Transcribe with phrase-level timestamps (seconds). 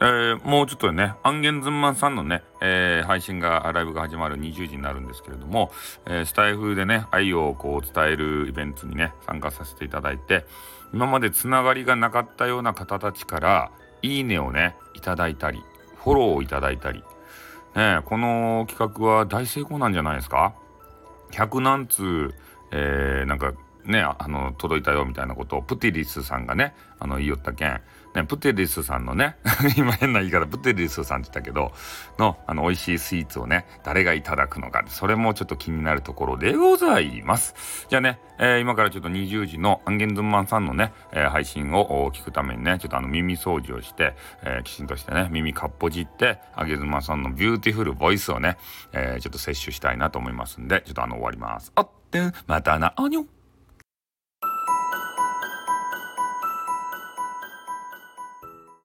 [0.00, 5.72] えー、もうちょっとね、アンゲンズンマンさんのね、えー、配信が、ライブが始まる20時になるんですけれども、
[6.06, 10.46] えー、スタイフでね、愛をこう伝えるイベントにね、参加させていただいて、
[10.92, 13.70] 今までつながりがなかったような方たちから、
[14.02, 15.64] いいねをね、いただいたり、
[15.96, 17.02] フォローをいただいたり、
[17.74, 20.54] ね、この企画は大成功なんじゃないですか
[21.32, 22.34] ?100 何通、
[22.70, 23.52] えー、なんか
[23.88, 27.80] ね、あの、届いたよみたいなことをプティリスさんがね、あの、言いよったけん、
[28.14, 29.36] ね、プティリスさんのね、
[29.76, 31.72] 今変な言い方、プティリスさんって言ったけど、
[32.18, 37.86] の、あの、美味しいスイーツをね、誰がいただくのか、それもちょっと気になるところでございます。
[37.88, 48.58] じゃあね、えー、今からちょっと20時のアンゲンズンマンさんのね、えー、配信を聞くためにね、ちょっとあの、耳掃除をして、えー、きちんとしてね、耳かっぽじって、アンゲンズンマンさんの beautiful voice をね、
[48.92, 51.72] えちょっと摂取したいなと思いますんで、ちょっとあの、終わります。
[51.74, 53.37] あって、またな、あにょ。